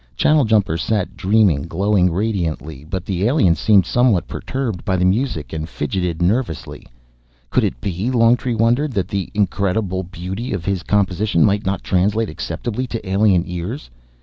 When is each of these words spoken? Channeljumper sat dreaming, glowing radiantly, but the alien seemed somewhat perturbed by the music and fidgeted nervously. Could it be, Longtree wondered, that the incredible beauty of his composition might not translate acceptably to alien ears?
Channeljumper 0.17 0.79
sat 0.79 1.15
dreaming, 1.15 1.67
glowing 1.67 2.11
radiantly, 2.11 2.83
but 2.83 3.05
the 3.05 3.23
alien 3.25 3.53
seemed 3.53 3.85
somewhat 3.85 4.27
perturbed 4.27 4.83
by 4.83 4.97
the 4.97 5.05
music 5.05 5.53
and 5.53 5.69
fidgeted 5.69 6.23
nervously. 6.23 6.87
Could 7.51 7.63
it 7.63 7.79
be, 7.79 8.09
Longtree 8.09 8.55
wondered, 8.55 8.93
that 8.93 9.09
the 9.09 9.29
incredible 9.35 10.01
beauty 10.01 10.53
of 10.53 10.65
his 10.65 10.81
composition 10.81 11.45
might 11.45 11.67
not 11.67 11.83
translate 11.83 12.29
acceptably 12.31 12.87
to 12.87 13.07
alien 13.07 13.43
ears? 13.45 13.91